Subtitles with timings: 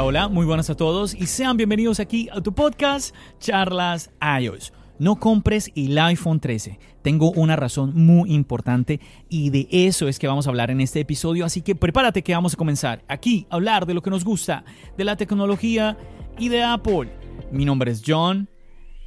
[0.00, 4.72] Hola, muy buenas a todos y sean bienvenidos aquí a tu podcast Charlas iOS.
[5.00, 6.78] No compres el iPhone 13.
[7.02, 11.00] Tengo una razón muy importante y de eso es que vamos a hablar en este
[11.00, 14.24] episodio, así que prepárate que vamos a comenzar aquí a hablar de lo que nos
[14.24, 14.64] gusta,
[14.96, 15.98] de la tecnología
[16.38, 17.10] y de Apple.
[17.50, 18.48] Mi nombre es John.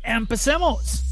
[0.03, 1.10] ¡Empecemos!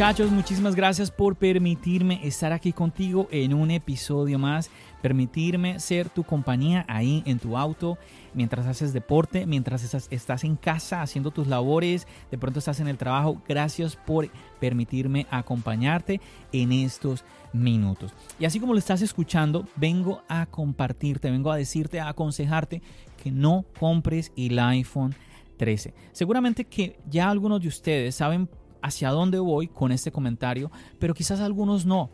[0.00, 4.70] Muchachos, muchísimas gracias por permitirme estar aquí contigo en un episodio más,
[5.02, 7.98] permitirme ser tu compañía ahí en tu auto,
[8.32, 12.96] mientras haces deporte, mientras estás, en casa haciendo tus labores, de pronto estás en el
[12.96, 13.42] trabajo.
[13.46, 18.14] Gracias por permitirme acompañarte en estos minutos.
[18.38, 22.80] Y así como lo estás escuchando, vengo a compartirte, vengo a decirte, a aconsejarte
[23.22, 25.14] que no compres el iPhone
[25.58, 25.92] 13.
[26.12, 28.48] Seguramente que ya algunos de ustedes saben
[28.82, 32.10] hacia dónde voy con este comentario, pero quizás algunos no.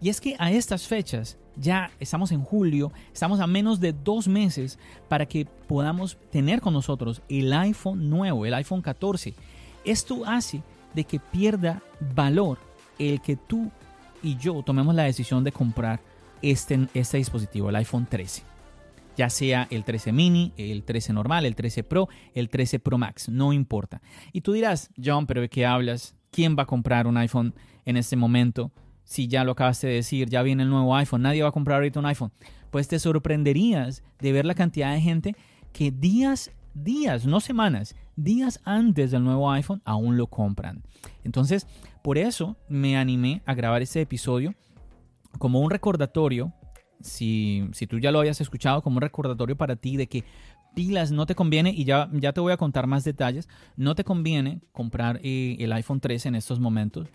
[0.00, 4.26] Y es que a estas fechas, ya estamos en julio, estamos a menos de dos
[4.26, 9.34] meses para que podamos tener con nosotros el iPhone nuevo, el iPhone 14.
[9.84, 10.62] Esto hace
[10.94, 11.82] de que pierda
[12.14, 12.58] valor
[12.98, 13.70] el que tú
[14.22, 16.00] y yo tomemos la decisión de comprar
[16.42, 18.51] este, este dispositivo, el iPhone 13
[19.16, 23.28] ya sea el 13 mini, el 13 normal, el 13 Pro, el 13 Pro Max,
[23.28, 24.00] no importa.
[24.32, 26.14] Y tú dirás, John, pero ¿de qué hablas?
[26.30, 28.72] ¿Quién va a comprar un iPhone en este momento?
[29.04, 31.76] Si ya lo acabaste de decir, ya viene el nuevo iPhone, nadie va a comprar
[31.76, 32.32] ahorita un iPhone.
[32.70, 35.36] Pues te sorprenderías de ver la cantidad de gente
[35.72, 40.82] que días, días, no semanas, días antes del nuevo iPhone aún lo compran.
[41.24, 41.66] Entonces,
[42.02, 44.54] por eso me animé a grabar este episodio
[45.38, 46.52] como un recordatorio
[47.02, 50.24] si, tú ya lo habías escuchado como un recordatorio para ti de que
[50.74, 54.04] pilas no te conviene, y ya, ya te voy a contar más detalles, no te
[54.04, 57.08] conviene comprar eh, el iPhone 13 en estos momentos.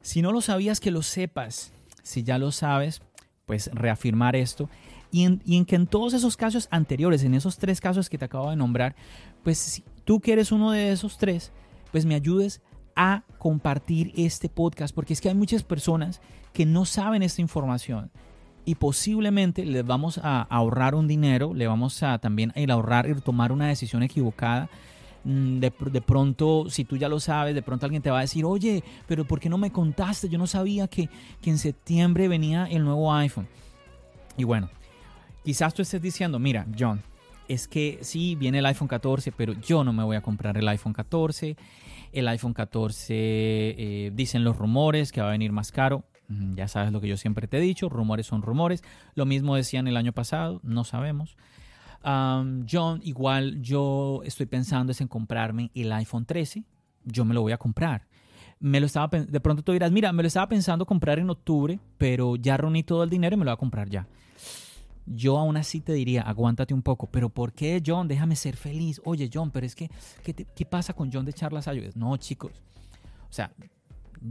[0.00, 1.72] Si no lo sabías, que lo sepas.
[2.02, 3.02] Si ya lo sabes,
[3.44, 4.70] pues reafirmar esto.
[5.10, 8.18] Y en, y en, que en todos esos casos anteriores, en esos tres casos que
[8.18, 8.96] te acabo de nombrar,
[9.42, 11.52] pues si tú que eres uno de esos tres,
[11.90, 12.60] pues me ayudes
[12.94, 16.20] a compartir este podcast, porque es que hay muchas personas
[16.52, 18.10] que no saben esta información
[18.66, 23.52] y posiblemente les vamos a ahorrar un dinero, le vamos a también ahorrar y tomar
[23.52, 24.68] una decisión equivocada.
[25.24, 28.22] Mm, de, de, pronto, si tú ya lo sabes, de pronto alguien te va a
[28.22, 30.28] decir, oye, pero ¿por qué no me contaste?
[30.28, 31.08] Yo no sabía que,
[31.40, 33.46] que en septiembre venía el nuevo iPhone.
[34.36, 34.68] Y bueno,
[35.44, 37.00] quizás tú estés diciendo, mira, John,
[37.46, 40.66] es que sí, viene el iPhone 14, pero yo no me voy a comprar el
[40.68, 41.56] iPhone 14.
[42.12, 46.04] El iPhone 14, eh, dicen los rumores que va a venir más caro.
[46.28, 48.82] Ya sabes lo que yo siempre te he dicho, rumores son rumores.
[49.14, 51.36] Lo mismo decían el año pasado, no sabemos.
[52.02, 56.64] John, igual yo estoy pensando es en comprarme el iPhone 13.
[57.04, 58.06] Yo me lo voy a comprar.
[58.58, 61.78] Me lo estaba, de pronto tú dirás, mira, me lo estaba pensando comprar en octubre,
[61.98, 64.06] pero ya reuní todo el dinero y me lo voy a comprar ya.
[65.04, 68.08] Yo aún así te diría, aguántate un poco, pero ¿por qué John?
[68.08, 69.00] Déjame ser feliz.
[69.04, 69.90] Oye John, pero es que,
[70.24, 71.96] ¿qué, qué pasa con John de Charlas Ayudas?
[71.96, 72.52] No, chicos.
[73.28, 73.52] O sea,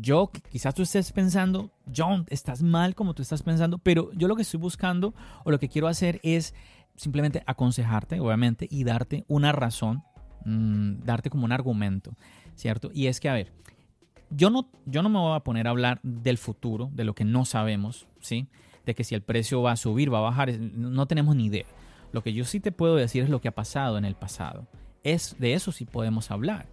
[0.01, 4.35] yo, quizás tú estés pensando, John, estás mal como tú estás pensando, pero yo lo
[4.35, 5.13] que estoy buscando
[5.44, 6.53] o lo que quiero hacer es
[6.95, 10.03] simplemente aconsejarte, obviamente, y darte una razón,
[10.45, 12.16] mm, darte como un argumento,
[12.55, 12.90] ¿cierto?
[12.93, 13.52] Y es que, a ver,
[14.29, 17.25] yo no, yo no me voy a poner a hablar del futuro, de lo que
[17.25, 18.47] no sabemos, ¿sí?
[18.85, 21.66] De que si el precio va a subir, va a bajar, no tenemos ni idea.
[22.11, 24.67] Lo que yo sí te puedo decir es lo que ha pasado en el pasado.
[25.03, 26.67] Es, de eso sí podemos hablar.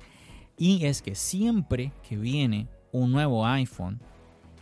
[0.56, 4.00] Y es que siempre que viene un nuevo iPhone,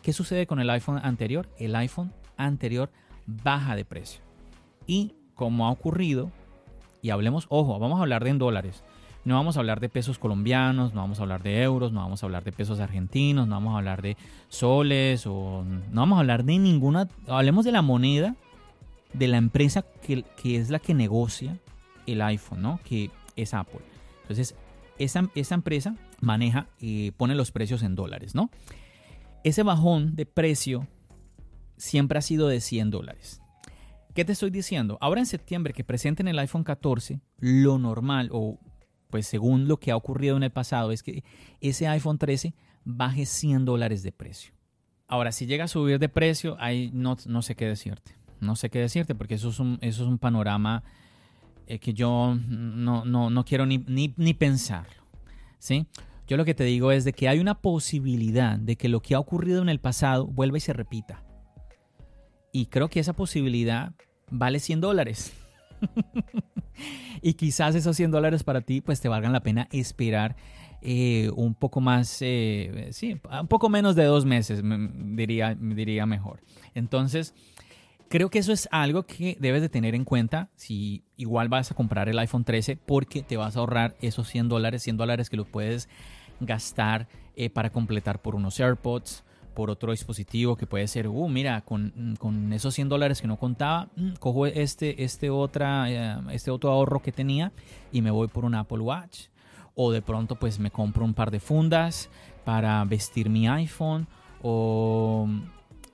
[0.03, 1.49] ¿qué sucede con el iPhone anterior?
[1.59, 2.91] El iPhone anterior
[3.27, 4.23] baja de precio.
[4.87, 6.31] Y como ha ocurrido,
[7.03, 8.83] y hablemos, ojo, vamos a hablar de en dólares.
[9.25, 12.23] No vamos a hablar de pesos colombianos, no vamos a hablar de euros, no vamos
[12.23, 14.17] a hablar de pesos argentinos, no vamos a hablar de
[14.49, 17.07] soles o no vamos a hablar de ninguna.
[17.29, 18.35] Hablemos de la moneda
[19.13, 21.59] de la empresa que, que es la que negocia
[22.07, 22.81] el iPhone, ¿no?
[22.83, 23.81] Que es Apple.
[24.23, 24.55] Entonces,
[25.01, 28.51] esa, esa empresa maneja y pone los precios en dólares, ¿no?
[29.43, 30.87] Ese bajón de precio
[31.77, 33.41] siempre ha sido de 100 dólares.
[34.15, 34.99] ¿Qué te estoy diciendo?
[35.01, 38.61] Ahora en septiembre que presenten el iPhone 14, lo normal, o
[39.09, 41.25] pues según lo que ha ocurrido en el pasado, es que
[41.61, 42.55] ese iPhone 13
[42.85, 44.53] baje 100 dólares de precio.
[45.07, 48.17] Ahora, si llega a subir de precio, ahí no, no sé qué decirte.
[48.41, 50.83] No sé qué decirte porque eso es un, eso es un panorama
[51.71, 55.05] eh, que yo no, no, quiero ni, ni, ni pensarlo.
[55.59, 55.87] ¿sí?
[56.27, 59.15] Yo lo que te digo es de que hay una posibilidad de que lo que
[59.15, 61.23] ha ocurrido en el pasado vuelva y se repita.
[62.53, 63.93] Y creo que esa posibilidad
[64.31, 65.33] vale 100 dólares.
[67.23, 70.35] y quizás esos 100 dólares para ti pues te valgan la pena esperar
[70.83, 76.43] eh, un poco más, eh, sí, un poco menos de dos meses, diría, diría mejor.
[76.75, 77.35] Entonces,
[78.11, 81.77] creo que eso es algo que debes de tener en cuenta si igual vas a
[81.77, 85.37] comprar el iPhone 13 porque te vas a ahorrar esos 100 dólares, 100 dólares que
[85.37, 85.89] los puedes
[86.41, 89.23] gastar eh, para completar por unos AirPods,
[89.55, 93.37] por otro dispositivo que puede ser, uh, mira, con, con esos 100 dólares que no
[93.37, 97.53] contaba, mm, cojo este, este, otra, eh, este otro ahorro que tenía
[97.93, 99.29] y me voy por un Apple Watch.
[99.77, 102.11] O de pronto pues me compro un par de fundas
[102.45, 104.09] para vestir mi iPhone
[104.43, 105.29] o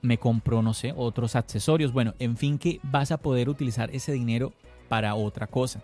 [0.01, 1.91] me compro, no sé, otros accesorios.
[1.91, 4.53] Bueno, en fin, que vas a poder utilizar ese dinero
[4.87, 5.81] para otra cosa.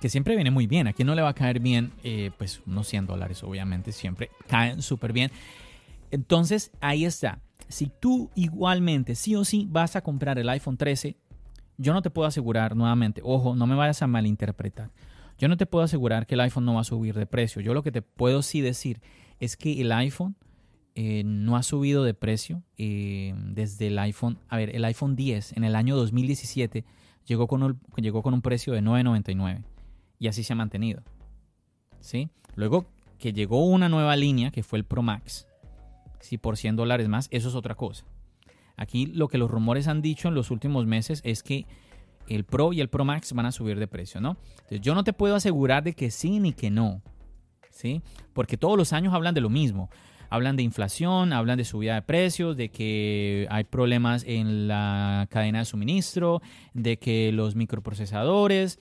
[0.00, 0.86] Que siempre viene muy bien.
[0.86, 4.30] A quien no le va a caer bien, eh, pues unos 100 dólares, obviamente, siempre
[4.46, 5.30] caen súper bien.
[6.10, 7.40] Entonces, ahí está.
[7.68, 11.16] Si tú igualmente, sí o sí, vas a comprar el iPhone 13,
[11.76, 14.90] yo no te puedo asegurar nuevamente, ojo, no me vayas a malinterpretar.
[15.38, 17.62] Yo no te puedo asegurar que el iPhone no va a subir de precio.
[17.62, 19.00] Yo lo que te puedo sí decir
[19.38, 20.36] es que el iPhone
[20.94, 24.38] eh, no ha subido de precio eh, desde el iPhone.
[24.48, 26.84] A ver, el iPhone 10 en el año 2017
[27.26, 29.62] llegó con, llegó con un precio de 9.99
[30.18, 31.02] y así se ha mantenido.
[32.00, 32.30] ¿Sí?
[32.54, 32.86] Luego
[33.18, 35.46] que llegó una nueva línea que fue el Pro Max
[36.20, 38.04] si por 100 dólares más, eso es otra cosa.
[38.76, 41.66] Aquí lo que los rumores han dicho en los últimos meses es que
[42.28, 44.36] el Pro y el Pro Max van a subir de precio, ¿no?
[44.52, 47.02] Entonces yo no te puedo asegurar de que sí ni que no,
[47.70, 48.02] ¿sí?
[48.32, 49.90] Porque todos los años hablan de lo mismo.
[50.30, 55.58] Hablan de inflación, hablan de subida de precios, de que hay problemas en la cadena
[55.58, 56.40] de suministro,
[56.72, 58.78] de que los microprocesadores,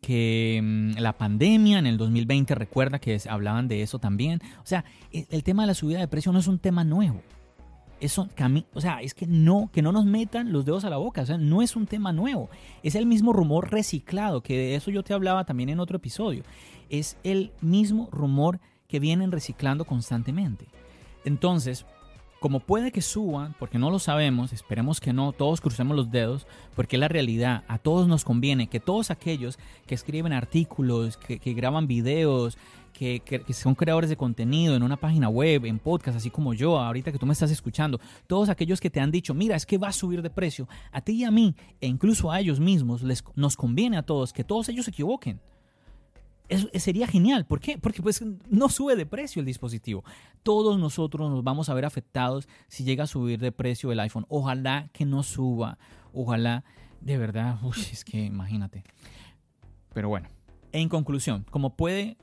[0.00, 4.40] que mm, la pandemia en el 2020, recuerda que hablaban de eso también.
[4.62, 7.20] O sea, e, el tema de la subida de precio no es un tema nuevo.
[8.00, 8.28] Eso,
[8.74, 11.22] o sea, es que no, que no nos metan los dedos a la boca.
[11.22, 12.50] O sea, no es un tema nuevo.
[12.82, 16.42] Es el mismo rumor reciclado, que de eso yo te hablaba también en otro episodio.
[16.90, 18.60] Es el mismo rumor
[18.94, 20.66] que vienen reciclando constantemente.
[21.24, 21.84] Entonces,
[22.38, 26.46] como puede que suban, porque no lo sabemos, esperemos que no, todos crucemos los dedos,
[26.76, 31.88] porque la realidad, a todos nos conviene que todos aquellos que escriben artículos, que, graban
[31.88, 32.56] videos,
[32.92, 33.20] que,
[33.52, 37.18] son creadores de contenido en una página web, en podcast, así como yo, ahorita que
[37.18, 37.98] tú me estás escuchando,
[38.28, 41.00] todos aquellos que te han dicho, mira, es que va a subir de precio, a
[41.00, 44.44] ti y a mí, e incluso a ellos mismos, les, nos conviene a todos que
[44.44, 45.40] todos ellos se equivoquen
[46.74, 47.46] sería genial.
[47.46, 47.78] ¿Por qué?
[47.78, 50.04] Porque pues no sube de precio el dispositivo.
[50.42, 54.26] Todos nosotros nos vamos a ver afectados si llega a subir de precio el iPhone.
[54.28, 55.78] Ojalá que no suba.
[56.12, 56.64] Ojalá,
[57.00, 58.84] de verdad, uy, es que imagínate.
[59.92, 60.28] Pero bueno,
[60.72, 62.16] en conclusión, como puede,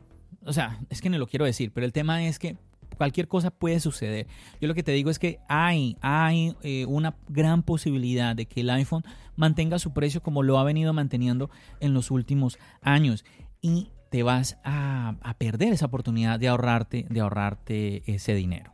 [0.45, 2.57] o sea, es que no lo quiero decir, pero el tema es que
[2.97, 4.27] cualquier cosa puede suceder.
[4.59, 8.61] Yo lo que te digo es que hay, hay eh, una gran posibilidad de que
[8.61, 9.03] el iPhone
[9.35, 11.49] mantenga su precio como lo ha venido manteniendo
[11.79, 13.25] en los últimos años.
[13.61, 18.73] Y te vas a, perder esa oportunidad de ahorrarte, de ahorrarte ese dinero.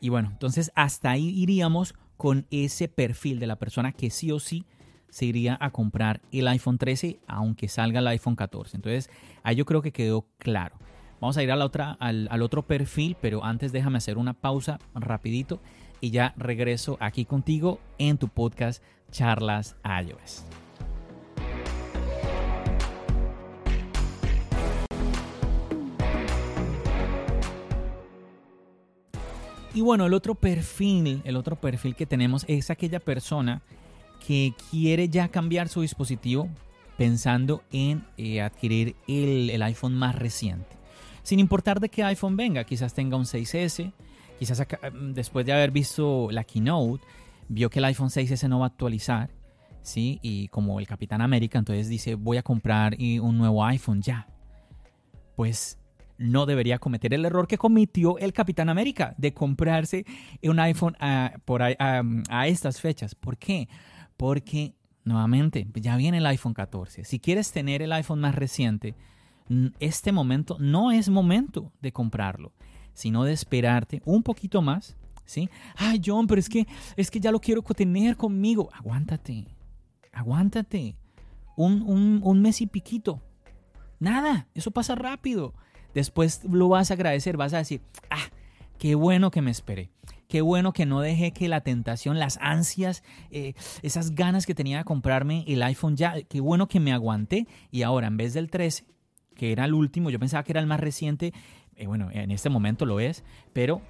[0.00, 4.40] Y bueno, entonces hasta ahí iríamos con ese perfil de la persona que sí o
[4.40, 4.66] sí
[5.08, 8.76] se iría a comprar el iPhone 13 aunque salga el iPhone 14.
[8.76, 9.08] Entonces
[9.44, 10.76] ahí yo creo que quedó claro.
[11.20, 14.34] Vamos a ir a la otra, al, al otro perfil, pero antes déjame hacer una
[14.34, 15.62] pausa rapidito
[16.00, 18.82] y ya regreso aquí contigo en tu podcast
[19.12, 20.44] Charlas iOS.
[29.76, 33.60] Y bueno, el otro perfil, el otro perfil que tenemos es aquella persona
[34.26, 36.48] que quiere ya cambiar su dispositivo
[36.96, 40.78] pensando en eh, adquirir el, iPhone más reciente.
[41.22, 43.92] Sin importar de qué iPhone venga, quizás tenga un 6S,
[44.38, 47.04] quizás mm, después de haber visto la keynote,
[47.48, 49.28] vio que el iPhone 6S no va a actualizar,
[49.82, 50.20] ¿sí?
[50.22, 54.26] Y como el Capitán América, entonces dice, voy a comprar un nuevo iPhone ya.
[55.36, 55.78] Pues
[56.18, 60.04] no debería cometer el error que cometió el Capitán América de comprarse
[60.42, 63.14] un iPhone a, por a, estas fechas.
[63.14, 63.68] ¿Por qué?
[64.16, 67.04] Porque, nuevamente, ya viene el iPhone 14.
[67.04, 68.94] Si quieres tener el iPhone más reciente,
[69.78, 72.52] este momento no es momento de comprarlo,
[72.94, 75.48] sino de esperarte un poquito más, ¿sí?
[75.76, 78.70] Ay, John, pero es que, es que ya lo quiero tener conmigo.
[78.72, 79.46] Aguántate,
[80.12, 80.96] aguántate.
[81.56, 83.22] Un, un, un mes y piquito.
[83.98, 85.54] Nada, eso pasa rápido.
[85.96, 88.28] Después lo vas a agradecer, vas a decir, ah,
[88.78, 89.88] qué bueno que me esperé.
[90.28, 94.76] Qué bueno que no dejé que la tentación, las ansias, eh, esas ganas que tenía
[94.76, 98.50] de comprarme el iPhone ya, qué bueno que me aguanté y ahora en vez del
[98.50, 98.84] 13,
[99.36, 101.32] que era el último, yo pensaba que era el más reciente,
[101.76, 103.24] eh, bueno, en este momento lo es,
[103.54, 103.80] pero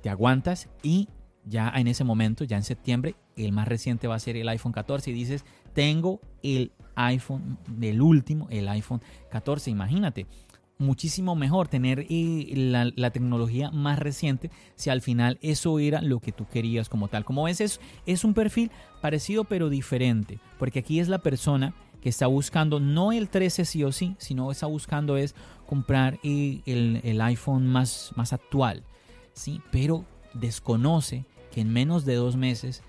[0.00, 1.08] te aguantas y
[1.44, 4.70] ya en ese momento, ya en septiembre, el más reciente va a ser el iPhone
[4.70, 10.28] 14 y dices, tengo el iPhone del último, el iPhone 14, imagínate
[10.78, 16.32] muchísimo mejor tener eh, la, tecnología más reciente si al final eso era lo que
[16.32, 17.24] tú querías como tal.
[17.24, 18.70] Como ves, es, es un perfil
[19.00, 23.82] parecido pero diferente, porque aquí es la persona que está buscando no el 13 sí
[23.82, 25.34] o sí, sino está buscando es
[25.66, 28.84] comprar eh, el, iPhone más, más actual,
[29.32, 29.60] ¿sí?
[29.72, 32.82] pero desconoce que en menos de dos meses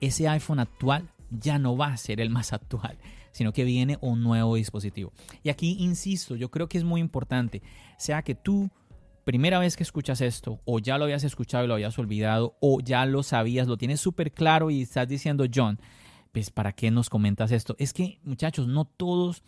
[0.00, 2.98] ese iPhone actual ya no va a ser el más actual
[3.36, 5.12] sino que viene un nuevo dispositivo.
[5.42, 7.60] Y aquí insisto, yo creo que es muy importante,
[7.98, 8.70] sea que tú
[9.24, 12.80] primera vez que escuchas esto, o ya lo habías escuchado y lo habías olvidado, o
[12.80, 15.78] ya lo sabías, lo tienes súper claro y estás diciendo, John,
[16.32, 17.76] pues ¿para qué nos comentas esto?
[17.78, 19.42] Es que, muchachos, no todos,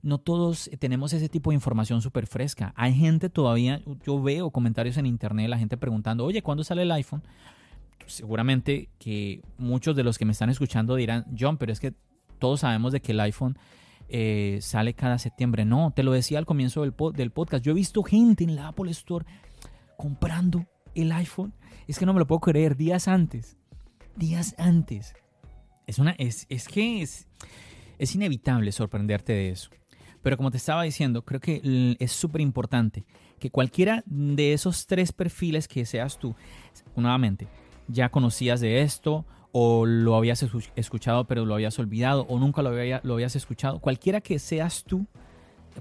[0.00, 2.72] no todos tenemos ese tipo de información súper fresca.
[2.76, 6.92] Hay gente todavía, yo veo comentarios en internet, la gente preguntando, oye, ¿cuándo sale el
[6.92, 7.22] iPhone?
[8.06, 11.92] Seguramente que muchos de los que me están escuchando dirán, John, pero es que
[12.38, 13.58] todos sabemos de que el iPhone
[14.08, 15.64] eh, sale cada septiembre.
[15.64, 17.64] No, te lo decía al comienzo del, del podcast.
[17.64, 19.26] Yo he visto gente en la Apple Store
[19.96, 21.52] comprando el iPhone.
[21.86, 22.76] Es que no me lo puedo creer.
[22.76, 23.56] Días antes.
[24.16, 25.14] Días antes.
[25.86, 27.28] Es, una, es, es que es,
[27.98, 29.70] es inevitable sorprenderte de eso.
[30.22, 33.04] Pero como te estaba diciendo, creo que es súper importante
[33.38, 36.34] que cualquiera de esos tres perfiles que seas tú,
[36.96, 37.46] nuevamente,
[37.86, 39.24] ya conocías de esto
[39.60, 40.46] o lo habías
[40.76, 45.04] escuchado pero lo habías olvidado o nunca lo, habías escuchado, cualquiera que seas tú,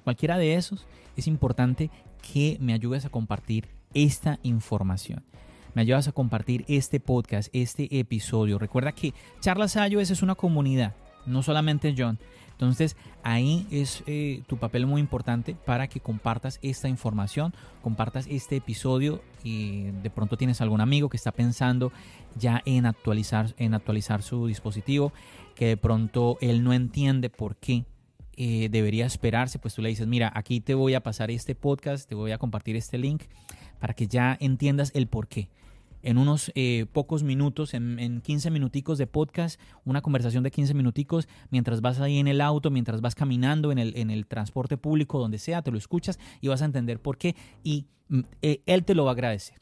[0.04, 1.92] cualquiera de esos, es importante
[2.34, 5.24] que me ayudes a compartir esta información.
[5.76, 8.58] Me ayudas a compartir este podcast, este episodio.
[8.58, 10.96] Recuerda que Charlas iOS es una comunidad,
[11.28, 12.18] no solamente John.
[12.58, 18.56] Entonces ahí es eh, tu papel muy importante para que compartas esta información, compartas este
[18.56, 21.92] episodio y de pronto tienes algún amigo que está pensando
[22.36, 25.14] ya en actualizar, en actualizar su dispositivo,
[25.54, 27.86] que de pronto él no entiende por qué
[28.38, 32.10] eh, debería esperarse, pues tú le dices, mira, aquí te voy a pasar este podcast,
[32.10, 33.26] te voy a compartir este link
[33.80, 35.48] para que ya entiendas el por qué
[36.08, 41.28] en unos eh, pocos minutos, en, 15 minuticos de podcast, una conversación de 15 minuticos,
[41.50, 45.20] mientras vas ahí en el auto, mientras vas caminando en el, en el transporte público,
[45.20, 48.86] donde sea, te lo escuchas y vas a entender por qué y mm, eh, él
[48.86, 49.60] te lo va a agradecer.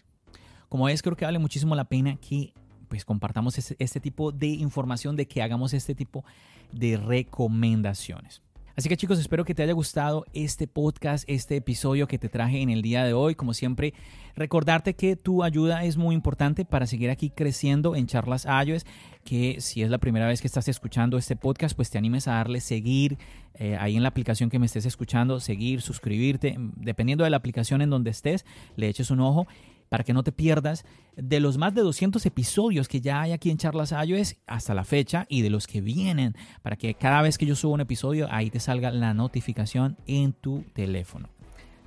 [0.70, 2.54] Como es, creo que vale muchísimo la pena que
[2.90, 6.24] pues compartamos este tipo de información, de que hagamos este tipo
[6.72, 8.44] de recomendaciones.
[8.78, 12.62] Así que chicos, espero que te haya gustado este podcast, este episodio que te traje
[12.62, 13.34] en el día de hoy.
[13.34, 13.94] Como siempre,
[14.36, 18.86] recordarte que tu ayuda es muy importante para seguir aquí creciendo en charlas iOS,
[19.24, 22.34] que si es la primera vez que estás escuchando este podcast, pues te animes a
[22.34, 23.18] darle seguir
[23.54, 27.82] eh, ahí en la aplicación que me estés escuchando, seguir, suscribirte, dependiendo de la aplicación
[27.82, 29.48] en donde estés, le eches un ojo
[29.90, 33.50] para que no te pierdas de los más de 200 episodios que ya hay aquí
[33.50, 37.38] en Charlas iOS hasta la fecha y de los que vienen, para que cada vez
[37.38, 41.30] que yo subo un episodio ahí te salga la notificación en tu teléfono.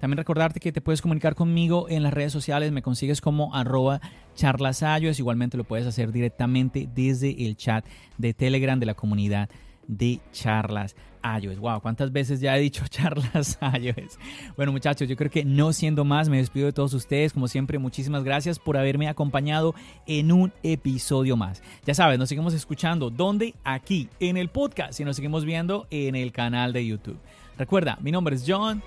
[0.01, 4.01] También recordarte que te puedes comunicar conmigo en las redes sociales, me consigues como arroba
[4.37, 7.85] charlasayos, igualmente lo puedes hacer directamente desde el chat
[8.17, 9.51] de Telegram de la comunidad
[9.89, 10.95] de charlas
[11.41, 11.59] iOS.
[11.59, 14.19] Wow, ¿cuántas veces ya he dicho charlas iOS?
[14.57, 17.33] Bueno, muchachos, yo creo que no siendo más, me despido de todos ustedes.
[17.33, 19.75] Como siempre, muchísimas gracias por haberme acompañado
[20.07, 21.63] en un episodio más.
[21.85, 23.11] Ya sabes, nos seguimos escuchando.
[23.11, 23.55] ¿Dónde?
[23.65, 27.19] Aquí, en el podcast y nos seguimos viendo en el canal de YouTube.
[27.57, 28.83] Recuerda, mi nombre es John.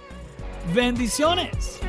[0.73, 1.81] Bendiciones.